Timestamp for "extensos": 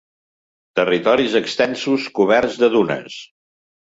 1.39-2.07